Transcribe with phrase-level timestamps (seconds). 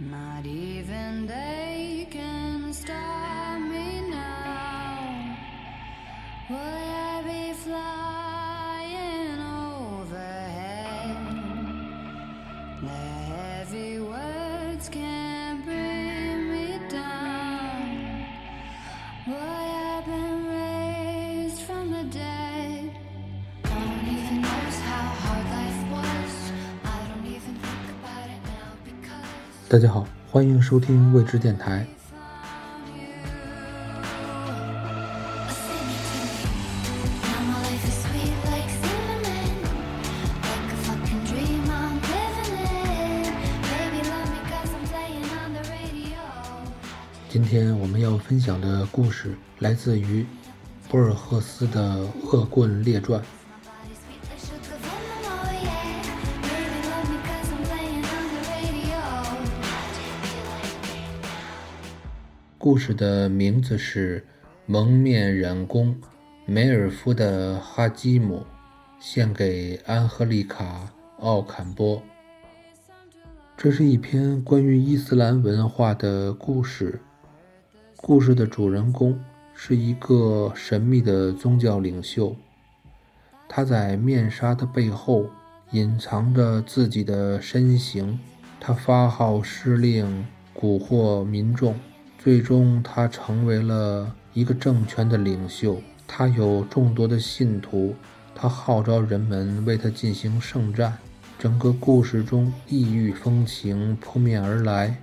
[0.00, 3.19] Not even they can stop
[29.70, 31.86] 大家好，欢迎收听未知电台。
[47.28, 50.26] 今天我们要分享的故事来自于
[50.88, 51.96] 博尔赫斯的
[52.32, 53.20] 《恶棍列传》。
[62.70, 64.20] 故事的名字是
[64.64, 65.92] 《蒙面染工
[66.46, 68.36] 梅尔夫的哈基姆》，
[69.00, 70.88] 献给安赫丽卡·
[71.20, 72.00] 奥坎波。
[73.56, 77.00] 这是一篇关于伊斯兰文化的故事。
[77.96, 79.18] 故事的主人公
[79.52, 82.36] 是一个神秘的宗教领袖，
[83.48, 85.26] 他在面纱的背后
[85.72, 88.16] 隐藏着自己的身形。
[88.60, 90.24] 他发号施令，
[90.54, 91.74] 蛊惑民众，
[92.22, 95.80] 最终他成为了一个政权的领袖。
[96.06, 97.94] 他有众多的信徒，
[98.34, 100.98] 他号召人们为他进行圣战。
[101.38, 104.94] 整个故事中，异域风情扑面而来。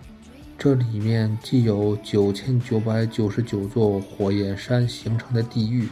[0.59, 5.89] 这里面既有九千九百九十九座火焰山形成的地狱，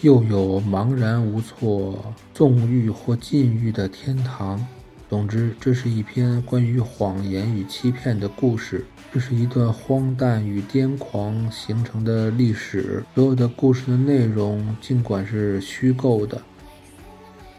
[0.00, 4.66] 又有茫然无措、纵欲或禁欲的天堂。
[5.08, 8.84] 总之，这是一篇关于谎言与欺骗的故事。
[9.14, 13.04] 这是一段荒诞与癫狂形成的历史。
[13.14, 16.42] 所有的故事的内容尽管是虚构的，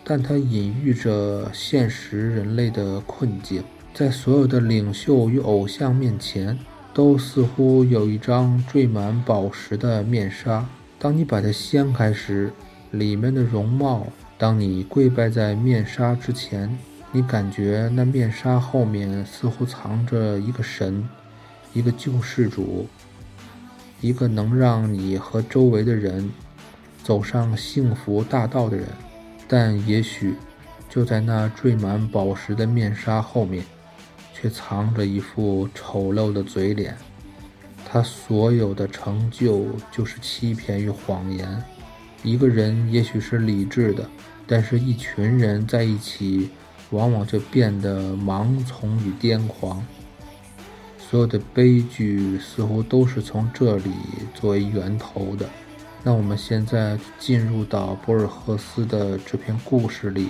[0.03, 3.63] 但它隐喻着现实人类的困境。
[3.93, 6.59] 在所有的领袖与偶像面前，
[6.93, 10.67] 都似乎有一张缀满宝石的面纱。
[10.99, 12.51] 当你把它掀开时，
[12.91, 16.77] 里面的容貌；当你跪拜在面纱之前，
[17.13, 21.07] 你感觉那面纱后面似乎藏着一个神，
[21.75, 22.88] 一个救世主，
[24.00, 26.31] 一个能让你和周围的人
[27.03, 28.88] 走上幸福大道的人。
[29.46, 30.35] 但也许，
[30.90, 33.62] 就在那缀满宝石的面纱后面，
[34.34, 36.96] 却藏着一副丑陋的嘴脸。
[37.85, 41.62] 他所有的成就就是欺骗与谎言。
[42.24, 44.09] 一个人也许是理智的，
[44.47, 46.50] 但是一群人在一起，
[46.91, 49.85] 往往就变得盲从与癫狂。
[51.07, 53.91] 所有的悲剧似乎都是从这里
[54.33, 55.47] 作为源头的。
[56.03, 60.29] 那我们现在进入到博尔赫斯的这篇故事里。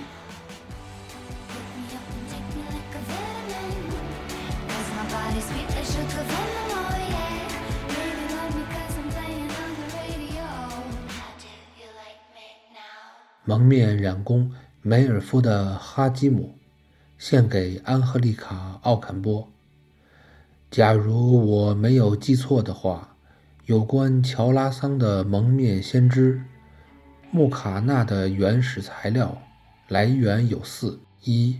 [13.44, 16.58] 蒙面染工梅尔夫的哈基姆，
[17.16, 19.48] 献给安赫丽卡·奥坎波。
[20.76, 23.16] 假如我没有记错的话，
[23.64, 26.42] 有关乔拉桑的蒙面先知
[27.30, 29.40] 穆卡纳的原始材料
[29.88, 31.58] 来源有四：一、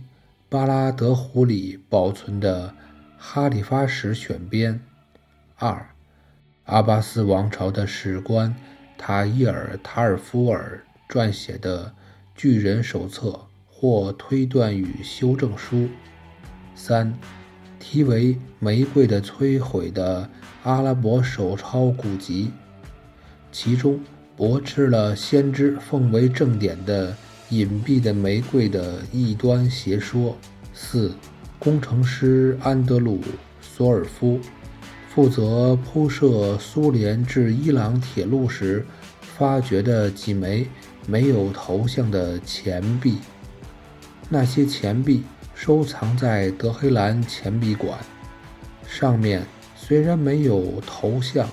[0.49, 2.69] 巴拉德湖里保存的
[3.17, 4.75] 《哈里发史选编》；
[5.55, 5.89] 二、
[6.65, 8.55] 阿巴斯王朝的史官
[8.99, 11.85] 塔伊尔·塔尔夫尔撰写的
[12.35, 13.29] 《巨人手册》
[13.65, 15.87] 或推断与修正书；
[16.75, 17.17] 三、
[17.89, 20.29] 题为《玫瑰的摧毁》的
[20.63, 22.51] 阿拉伯手抄古籍，
[23.49, 23.97] 其中
[24.35, 27.15] 驳斥了先知奉为正典的
[27.47, 30.35] 隐蔽的玫瑰的异端邪说；
[30.73, 31.15] 四、
[31.57, 33.19] 工程师安德鲁·
[33.61, 34.37] 索尔夫。
[35.07, 38.85] 负责铺设苏联至伊朗铁路时
[39.21, 40.67] 发掘的几枚
[41.07, 43.17] 没有头像的钱币。
[44.27, 45.23] 那些钱币
[45.59, 47.97] 收藏在德黑兰钱币馆，
[48.87, 49.41] 上面
[49.75, 51.49] 虽然没有头像，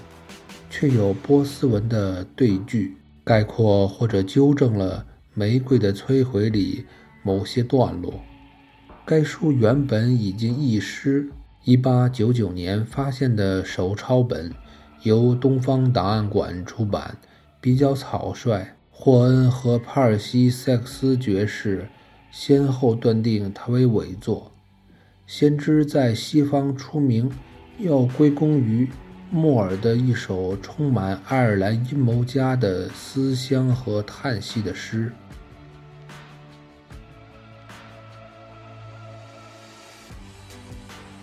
[0.68, 6.84] 却有波斯文的对句，概括或者纠正了《玫瑰的摧毁》里
[7.22, 8.22] 某些段落。
[9.06, 11.30] 该书原本已经遗失。
[11.64, 14.52] 一八九九年发现的手抄本
[15.02, 17.16] 由东方档案馆出版，
[17.58, 18.74] 比较草率。
[18.90, 21.88] 霍恩和帕尔西塞克斯爵士
[22.36, 24.50] 先后断定它为伪作。
[25.24, 27.30] 先知在西方出名，
[27.78, 28.90] 要归功于
[29.30, 35.12] 莫尔的一首充满爱尔兰阴谋家的思乡和叹息的诗。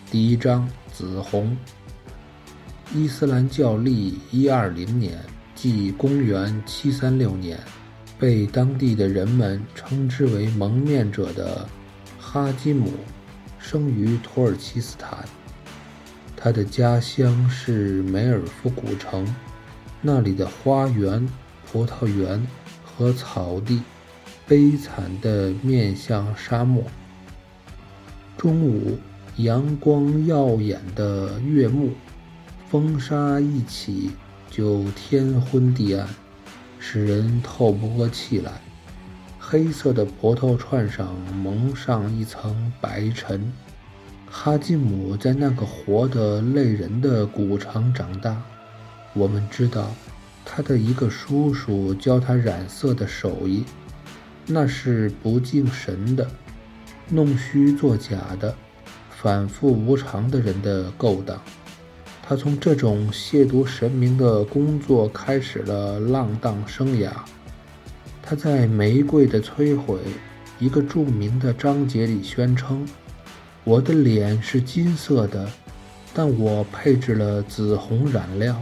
[0.09, 1.57] 第一章紫红。
[2.95, 5.19] 伊斯兰教历一二零年，
[5.55, 7.59] 即公元七三六年，
[8.21, 11.68] 被当地的人们称之为蒙面者的
[12.19, 12.91] 哈基姆，
[13.57, 15.25] 生于土耳其斯坦。
[16.38, 19.25] 他的家乡是梅尔夫古城，
[20.03, 21.27] 那里的花园、
[21.65, 22.47] 葡萄园
[22.85, 23.81] 和草地，
[24.47, 26.83] 悲惨地面向沙漠。
[28.38, 29.00] 中午。
[29.38, 31.91] 阳光耀眼的月暮，
[32.69, 34.12] 风沙一起
[34.51, 36.06] 就天昏地暗，
[36.83, 38.51] 使人透不过气来。
[39.38, 41.13] 黑色的葡萄串上
[41.44, 43.54] 蒙上一层白尘。
[44.28, 48.42] 哈基姆在那个活得累人的古城长大。
[49.13, 49.92] 我们知道，
[50.44, 53.63] 他的一个叔叔教他染色的手艺，
[54.48, 56.28] 那是不敬神的，
[57.10, 58.56] 弄虚作假的。
[59.10, 61.39] 反复无常的人的勾当，
[62.23, 67.09] 他从这种亵渎神明的工作开始了浪荡生涯。
[68.21, 69.95] 他在《玫瑰的摧毁》
[70.59, 72.88] 一个著名的章节里宣称
[73.65, 75.50] ：“我的脸是金色的，
[76.13, 78.56] 但我配置了紫红染料。”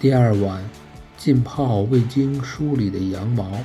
[0.00, 0.68] 第二碗
[1.16, 3.58] 浸泡未经梳理的羊毛，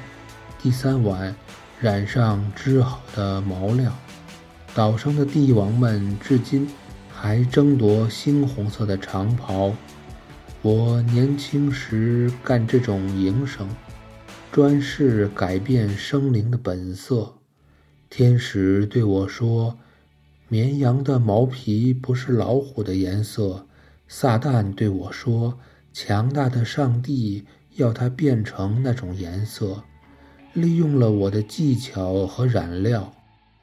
[0.62, 1.34] 第三碗
[1.80, 3.92] 染上织好的毛料。
[4.75, 6.68] 岛上的帝王们至今
[7.24, 9.74] 还争夺猩红色的长袍。
[10.62, 13.66] 我年轻时干这种营生，
[14.52, 17.34] 专是改变生灵的本色。
[18.10, 19.78] 天使对我说
[20.50, 23.68] ：“绵羊的毛皮不是老虎的颜色。”
[24.10, 25.58] 撒旦对我说
[25.94, 29.81] ：“强大的上帝要它变成那种颜色，
[30.52, 33.14] 利用了我的技巧和染料。”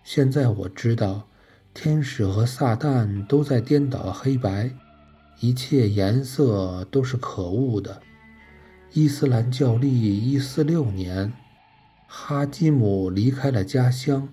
[0.02, 1.28] 现在我知道，
[1.72, 4.70] 天使和撒旦都在颠倒黑白，
[5.38, 8.02] 一切颜色都是可恶的。
[8.92, 11.32] 伊斯兰教历一四六年，
[12.08, 14.28] 哈基姆离开了家乡，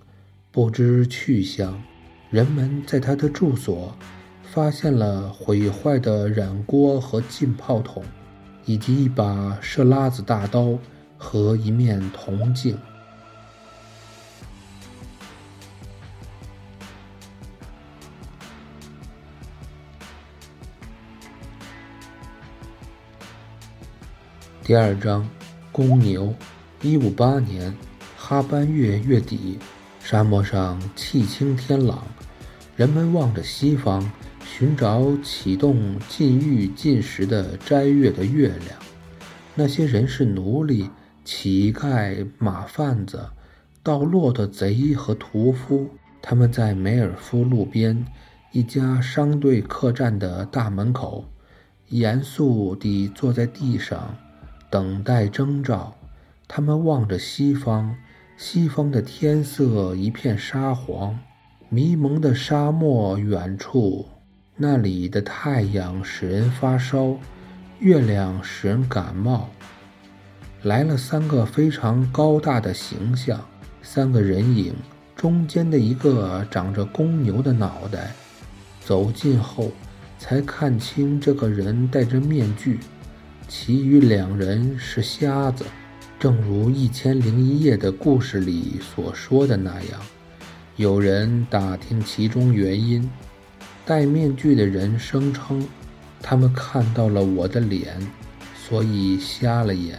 [0.52, 1.82] 不知去向。
[2.32, 3.96] 人们在他的住所
[4.44, 8.04] 发现了毁坏的染锅和浸泡桶，
[8.66, 10.78] 以及一把射拉子大刀
[11.18, 12.78] 和一面铜镜。
[24.68, 25.26] 第二章，
[25.72, 26.36] 公牛。
[26.82, 27.74] 一五八年，
[28.18, 29.58] 哈班月月底，
[30.02, 32.06] 沙漠上气清天朗，
[32.76, 34.12] 人们望着西方，
[34.44, 38.78] 寻找启动禁欲禁食的斋月的月亮。
[39.56, 40.90] 那些人是奴隶、
[41.24, 43.26] 乞丐、马贩子、
[43.82, 45.88] 盗骆驼贼和屠夫。
[46.22, 48.06] 他们在梅尔夫路边
[48.52, 51.24] 一家商队客栈的大门口，
[51.88, 54.14] 严肃地坐在地上。
[54.70, 55.96] 等待征兆，
[56.48, 57.96] 他们望着西方，
[58.36, 61.18] 西方的天色一片沙黄，
[61.70, 64.06] 迷蒙的沙漠远处，
[64.56, 67.18] 那里的太阳使人发烧，
[67.80, 69.50] 月亮使人感冒。
[70.64, 73.40] 来了三个非常高大的形象，
[73.82, 74.74] 三个人影，
[75.16, 78.12] 中间的一个长着公牛的脑袋。
[78.84, 79.72] 走近后，
[80.20, 82.80] 才看清这个人戴着面具。
[83.50, 85.64] 其余两人是瞎子，
[86.20, 90.02] 正如《一千零一夜》的故事里所说的那样。
[90.76, 93.10] 有人打听其中原因，
[93.86, 95.66] 戴面具的人声称，
[96.22, 97.98] 他们看到了我的脸，
[98.68, 99.98] 所以瞎了眼。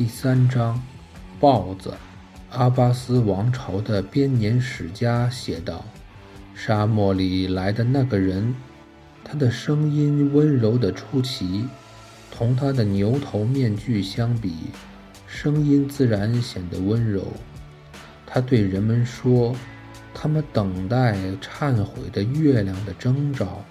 [0.00, 0.82] 第三章，
[1.38, 1.92] 豹子。
[2.52, 5.84] 阿巴斯王朝的编年史家写道
[6.56, 8.54] ：“沙漠里来的那个人，
[9.22, 11.68] 他的声音温柔的出奇，
[12.30, 14.68] 同他的牛头面具相比，
[15.26, 17.26] 声音自然显得温柔。
[18.24, 19.54] 他对人们说，
[20.14, 23.62] 他们等待忏悔的月亮的征兆，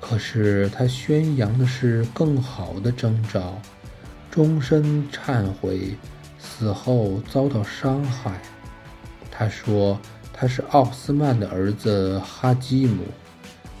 [0.00, 3.62] 可是他宣扬的是更好的征兆。”
[4.30, 5.96] 终身忏悔，
[6.38, 8.40] 死后遭到伤害。
[9.30, 9.98] 他说，
[10.32, 13.04] 他是奥斯曼的儿子哈基姆。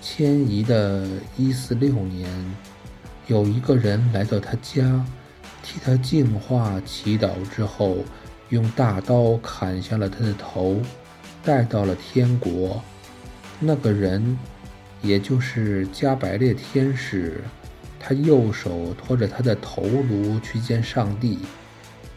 [0.02, 1.06] 迁移的
[1.38, 2.54] 146年，
[3.26, 5.04] 有一个人来到他家，
[5.62, 7.98] 替他净化、祈祷之后，
[8.48, 10.80] 用大刀砍下了他的头，
[11.44, 12.82] 带到了天国。
[13.58, 14.38] 那个人，
[15.02, 17.44] 也就是加百列天使，
[18.00, 21.38] 他右手托着他的头颅去见上帝。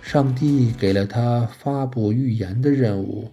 [0.01, 3.29] 上帝给了他发布预言的任务，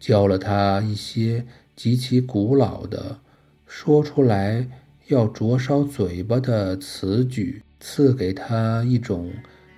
[0.00, 1.46] 教了他一些
[1.76, 3.18] 极其古老的。
[3.66, 4.66] 说出来
[5.06, 9.32] 要灼烧嘴巴的词句，赐给他一种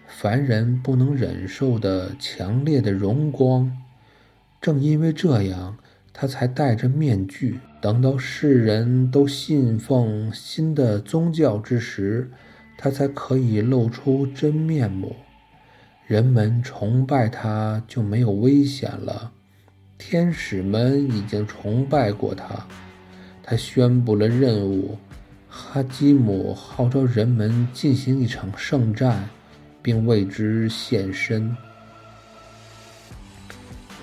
[0.08, 3.70] 凡人不能忍受的强烈的荣光。
[4.60, 5.76] 正因为这样，
[6.14, 7.60] 他才戴着面具。
[7.82, 12.30] 等到世人都信奉新的宗教之时，
[12.78, 15.14] 他才可以露出真面目。
[16.06, 19.32] 人们崇拜他，就没有危险了。
[19.98, 22.66] 天使们已经崇拜过他。
[23.42, 24.96] 他宣布了任务，
[25.48, 29.28] 哈基姆号召人们进行一场圣战，
[29.82, 31.54] 并为之献身。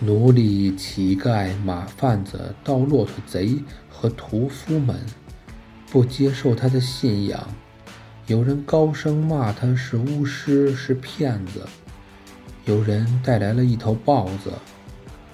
[0.01, 5.00] 奴隶、乞丐、马贩子、盗骆驼贼和屠夫们
[5.91, 7.48] 不接受他的信仰，
[8.27, 11.62] 有人高声骂他是巫师，是骗子；
[12.65, 14.51] 有人带来了一头豹子，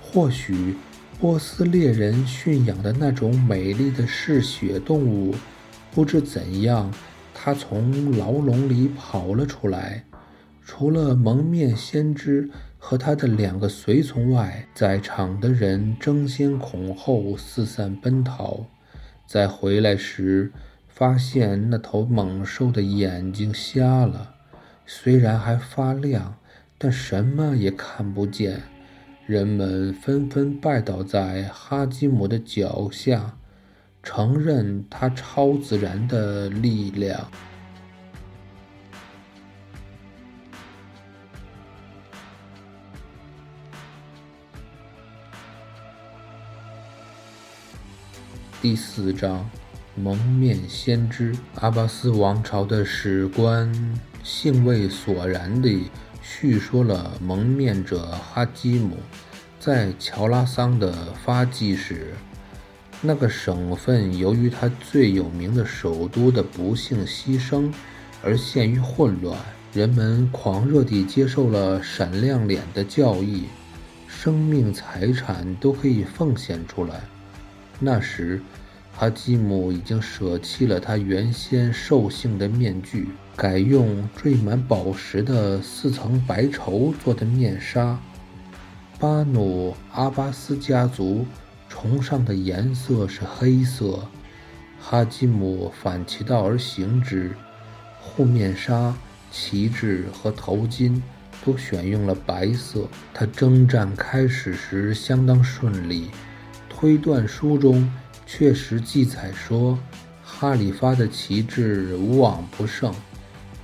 [0.01, 0.75] 或许。
[1.19, 5.33] 波斯猎人驯养的那种美丽的嗜血动物，
[5.91, 6.93] 不知怎样，
[7.33, 10.03] 他从牢笼里跑了出来。
[10.63, 12.51] 除了蒙面先知
[12.89, 18.65] 和他的两个随从外，在场的人争先恐后四散奔逃。
[19.25, 20.53] 在回来时，
[20.88, 24.36] 发现那头猛兽的眼睛瞎了，
[24.86, 26.38] 虽然还发亮，
[26.77, 28.62] 但什么也看不见。
[29.25, 33.36] 人们纷纷拜倒在哈基姆的脚下，
[34.01, 37.29] 承认他超自然的力量。
[48.59, 49.47] 第四章：
[49.93, 51.31] 蒙面先知。
[51.55, 53.71] 阿巴斯王朝的史官
[54.23, 55.91] 兴味索然地。
[56.23, 58.97] 叙说了蒙面者哈基姆
[59.59, 62.15] 在乔拉桑的发迹时，
[62.99, 67.71] 那个省份由于他最有名的首都的不幸牺牲
[68.23, 69.37] 而陷于混乱。
[69.71, 73.43] 人们狂热地接受了闪亮脸的教义，
[74.07, 77.01] 生命财产都可以奉献出来。
[77.79, 78.41] 那时。
[79.00, 88.00] 哈基姆已经舍弃了他原先兽性的面具，改用缀满宝石的四层白绸做的面纱。
[88.98, 91.27] 巴努阿巴斯家族
[91.69, 94.07] 崇尚的颜色是黑色，
[94.79, 97.36] 哈基姆反其道而行之，
[98.01, 98.96] 护面纱、
[99.29, 101.00] 旗帜和头巾
[101.46, 102.88] 都选用了白色。
[103.13, 106.10] 他征战开始时相当顺利，
[106.79, 107.91] 推断书中。
[108.27, 109.79] 确实记载说，
[110.24, 112.93] 哈里发的旗帜无往不胜，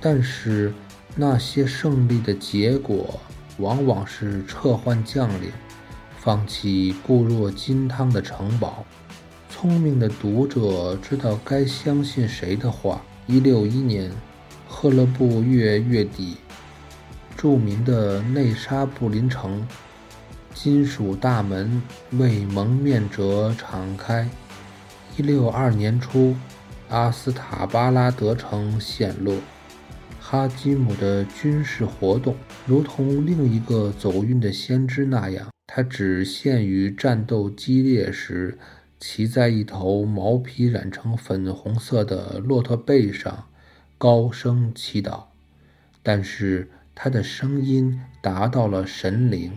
[0.00, 0.74] 但是
[1.14, 3.20] 那些胜利的结果
[3.58, 5.52] 往往是撤换将领，
[6.18, 8.84] 放弃固若金汤的城堡。
[9.48, 13.00] 聪明的读者知道该相信谁的话。
[13.28, 14.10] 一六一年，
[14.66, 16.38] 赫勒布月月底，
[17.36, 19.64] 著名的内沙布林城
[20.54, 21.82] 金属大门
[22.12, 24.26] 为蒙面者敞开。
[25.16, 26.34] 一六二年初，
[26.88, 29.36] 阿斯塔巴拉德城陷落。
[30.20, 32.34] 哈基姆的军事活动
[32.64, 38.56] 如同另一个走运的先知那样，他只限于战斗激烈时，
[38.98, 43.46] 骑在一头毛皮染成粉红色的骆驼背上，
[43.98, 45.24] 高声祈祷。
[46.02, 49.52] 但是他的声音达到了神灵，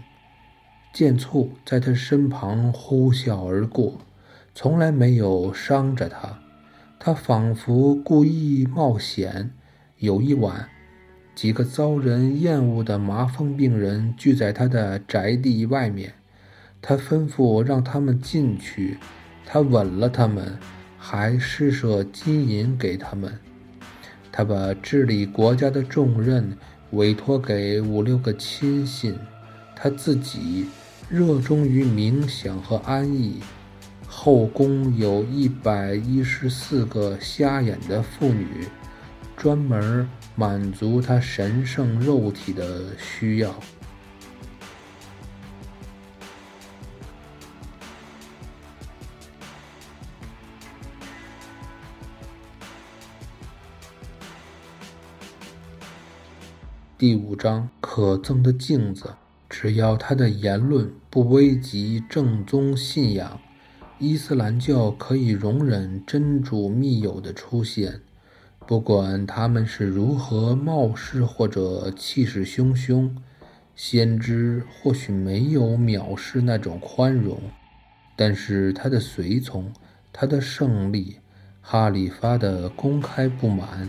[0.98, 4.00] 剑簇在他身旁呼啸而过。
[4.56, 6.40] 从来没有伤着他，
[6.98, 9.52] 他仿佛故意冒险。
[10.00, 10.68] 有一晚，
[11.36, 16.16] 几个遭人厌恶的麻风病人聚在他的宅地外面，
[16.82, 18.98] 他吩咐让他们进去。
[19.46, 20.58] 他吻了他们，
[20.98, 23.32] 还施舍金银给他们。
[24.32, 26.58] 他把治理国家的重任
[26.90, 29.16] 委托给五六个亲信，
[29.76, 30.66] 他自己
[31.10, 33.40] 热衷于冥想和安逸。
[34.10, 38.68] 后宫有一百一十四个瞎眼的妇女，
[39.38, 43.56] 专门满足他神圣肉体的需要。
[56.98, 59.14] 第五章可憎的镜子。
[59.50, 63.40] 只要他的言论不危及正宗信仰，
[63.98, 68.02] 伊斯兰教可以容忍真主密友的出现，
[68.68, 73.10] 不管他们是如何冒失或者气势汹汹。
[73.76, 77.40] 先知或许没有藐视那种宽容，
[78.16, 79.72] 但是他的随从，
[80.12, 81.18] 他的胜利，
[81.62, 83.88] 哈里发的公开不满。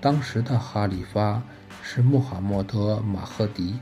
[0.00, 1.42] 当时的哈里发
[1.82, 3.74] 是穆罕默德·马赫迪。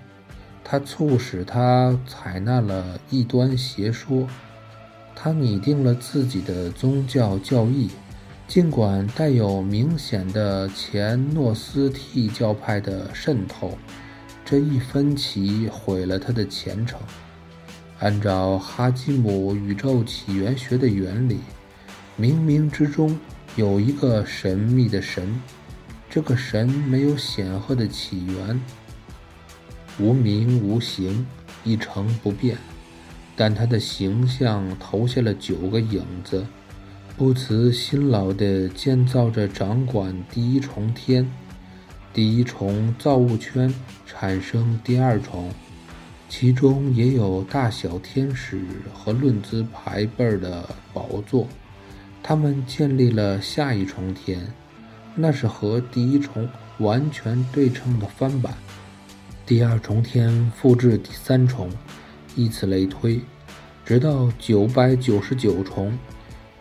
[0.64, 4.26] 他促使他采纳了异端邪说，
[5.14, 7.90] 他拟定了自己的宗教教义，
[8.49, 13.76] 尽管带有明显的前诺斯替教派的渗透，
[14.42, 16.99] 这一分歧毁了他的前程。
[18.00, 21.38] 按照哈基姆宇宙起源学的原理，
[22.18, 23.16] 冥冥之中
[23.54, 25.40] 有一个神秘的神，
[26.11, 28.61] 这个神没有显赫的起源。
[29.98, 31.26] 无名无形，
[31.62, 32.56] 一成不变，
[33.36, 36.44] 但他的形象投下了九个影子，
[37.16, 41.30] 不辞辛劳地建造着掌管第一重天。
[42.12, 43.72] 第一重造物圈
[44.06, 45.50] 产生第二重，
[46.28, 48.60] 其中也有大小天使
[48.92, 51.48] 和论资排辈儿的宝座。
[52.22, 54.40] 他们建立了下一重天，
[55.14, 56.48] 那是和第一重
[56.78, 58.54] 完全对称的翻版。
[59.46, 61.68] 第二重天复制第三重，
[62.34, 63.20] 以此类推，
[63.84, 65.96] 直到九百九十九重。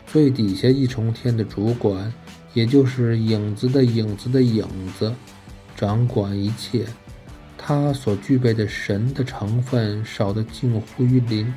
[0.05, 2.13] 最底下一重天的主管，
[2.53, 4.67] 也就是影子的影子的影
[4.99, 5.13] 子，
[5.77, 6.85] 掌管一切。
[7.57, 11.53] 他所具备的神的成分少得近乎于零。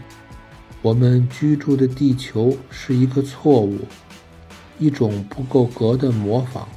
[0.81, 3.81] 我们居住的地球是一个错误，
[4.79, 6.69] 一种不够格的模仿。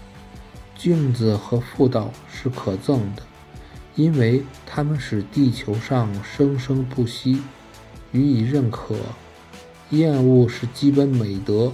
[0.76, 3.22] 镜子和妇道是可憎的。
[4.00, 7.42] 因为他们使地球上生生不息，
[8.14, 8.96] 予以认可。
[9.90, 11.70] 厌恶是基本美德，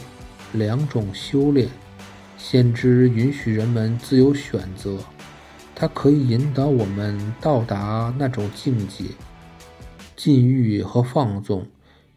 [0.51, 1.69] 两种修炼。
[2.35, 4.97] 先知允许人们自由选择，
[5.75, 9.05] 它可以引导我们到达那种境界。
[10.15, 11.67] 禁欲和放纵，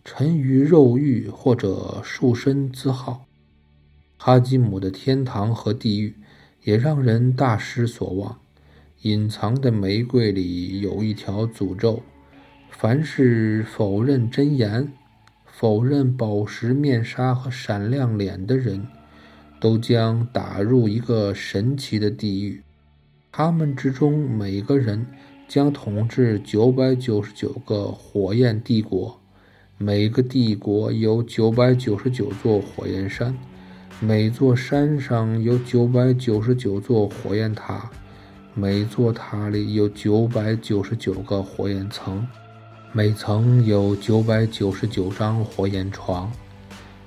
[0.07, 3.27] 沉于肉欲或者束身自好。
[4.17, 6.15] 哈基姆的天堂和地狱，
[6.63, 8.39] 也让人大失所望。
[9.03, 12.03] 隐藏的玫瑰里有一条诅咒：
[12.69, 14.93] 凡是否认真言、
[15.47, 18.89] 否认宝石面纱和闪亮脸的人，
[19.61, 22.61] 都将打入一个神奇的地狱。
[23.31, 25.07] 他们之中每个人
[25.47, 29.21] 将统治九百九十九个火焰帝国，
[29.77, 33.33] 每个帝国有九百九十九座火焰山，
[34.01, 37.89] 每座山上有九百九十九座火焰塔。
[38.61, 42.27] 每座塔里有九百九十九个火焰层，
[42.91, 46.29] 每层有九百九十九张火焰床，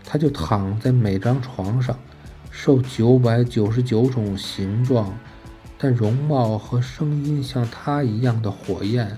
[0.05, 1.99] 他就躺在每张床上，
[2.51, 5.13] 受九百九十九种形状，
[5.77, 9.17] 但容貌和声音像他一样的火焰，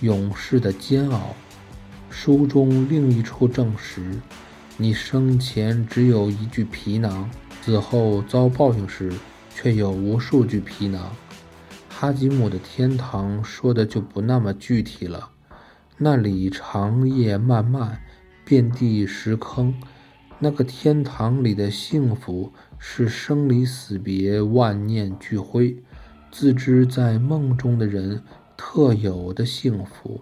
[0.00, 1.32] 勇士的煎熬。
[2.10, 4.20] 书中另一处证实，
[4.76, 7.30] 你生前只有一具皮囊，
[7.62, 9.12] 死后遭报应时
[9.54, 11.14] 却有无数具皮囊。
[12.00, 15.30] 哈吉姆的天堂说的就不那么具体了，
[15.96, 18.00] 那里长夜漫漫，
[18.44, 19.74] 遍地石坑。
[20.38, 25.82] 那个天堂里的幸福是生离死别、万念俱灰，
[26.30, 28.22] 自知在梦中的人
[28.56, 30.20] 特有的幸福。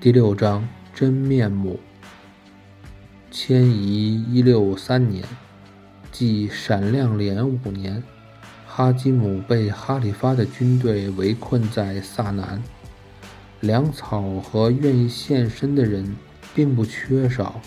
[0.00, 0.66] 第六章。
[0.94, 1.78] 真面目。
[3.30, 5.24] 迁移一六三年，
[6.10, 8.02] 即闪亮脸五年，
[8.66, 12.62] 哈基姆被哈里发的军队围困在萨南。
[13.60, 16.16] 粮草和愿意献身的人
[16.54, 17.60] 并不缺少，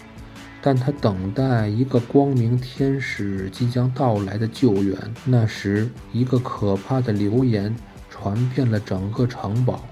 [0.61, 4.97] 但他等待一个光明天使即将到来的救援。
[5.23, 7.75] 那时，一个可怕的流言
[8.09, 9.87] 传遍了整个城堡。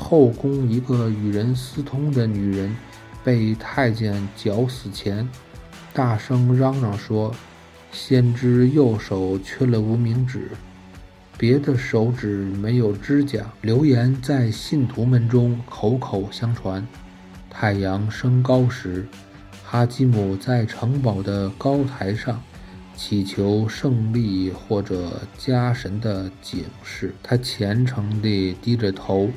[0.00, 2.74] 后宫一个与人私通的女人，
[3.22, 5.28] 被太监绞死前，
[5.92, 7.32] 大声嚷嚷说
[7.92, 10.48] ：“先知右手缺了无名指，
[11.36, 16.84] 别的手指没有指甲。”流言在信徒们中口口相传。
[17.50, 19.06] 太阳升高时，
[19.62, 22.42] 哈基姆在城堡的高台上
[22.96, 27.14] 祈求胜利或者家神的警示。
[27.22, 29.30] 他虔诚地低着头。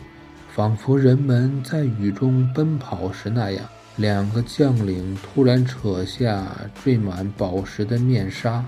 [0.56, 6.46] 仿佛人们在雨中奔跑时那样，两个将领突然扯下
[6.84, 8.64] 缀满宝石的面纱，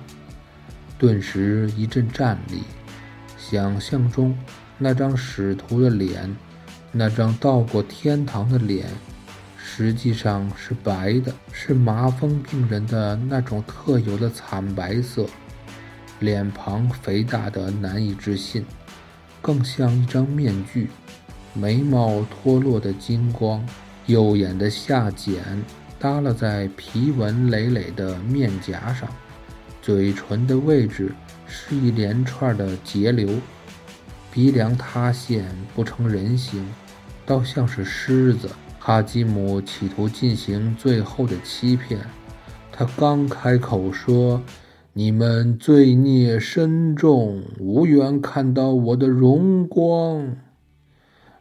[0.97, 2.63] 顿时一阵战栗。
[3.37, 4.35] 想象中
[4.79, 6.35] 那张使徒的脸，
[6.91, 8.87] 那张到过天堂的脸，
[9.55, 15.27] 实际上是白的，是麻风病人的那种特有的惨白色，
[16.17, 18.65] 脸庞肥大的难以置信，
[19.39, 20.89] 更像一张面具，
[21.55, 23.65] 眉毛脱落的金光。
[24.05, 25.39] 右眼的下睑
[25.99, 29.09] 耷拉在皮纹累累的面颊上，
[29.81, 31.11] 嘴唇的位置
[31.47, 33.27] 是一连串的结瘤，
[34.31, 36.63] 鼻梁塌陷不成人形，
[37.25, 38.47] 倒像是狮子。
[38.77, 41.99] 哈基姆企图进行最后的欺骗，
[42.71, 44.39] 他刚开口说
[44.93, 50.37] ：“你们罪孽深重，无缘看到我的荣光。”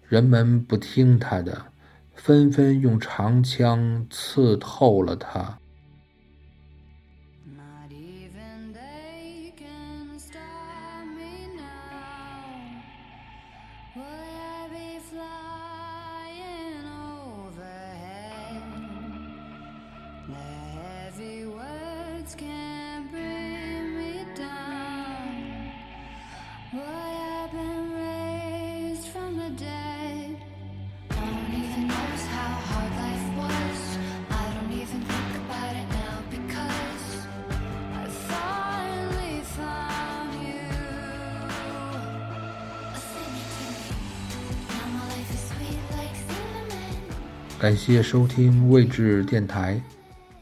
[0.09, 1.75] 人们不听他的。
[2.15, 5.59] 纷纷用长枪刺透了他。
[47.65, 49.81] 感谢收听位置电台，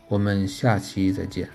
[0.09, 1.49] 我们下期再见。